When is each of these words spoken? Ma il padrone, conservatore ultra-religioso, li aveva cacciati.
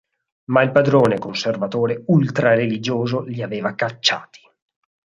Ma 0.45 0.63
il 0.63 0.71
padrone, 0.71 1.19
conservatore 1.19 2.01
ultra-religioso, 2.07 3.21
li 3.21 3.43
aveva 3.43 3.75
cacciati. 3.75 4.39